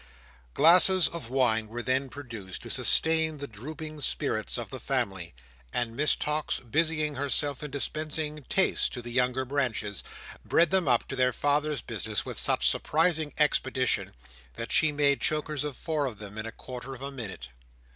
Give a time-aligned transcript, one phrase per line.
[0.55, 5.35] Glasses of wine were then produced, to sustain the drooping spirits of the family;
[5.71, 10.03] and Miss Tox, busying herself in dispensing "tastes" to the younger branches,
[10.43, 14.15] bred them up to their father's business with such surprising expedition,
[14.55, 17.49] that she made chokers of four of them in a quarter of a minute.